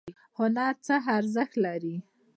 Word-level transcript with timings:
هنر 0.37 0.73
څه 0.85 0.95
ارزښت 1.17 1.53
لري؟ 1.65 1.95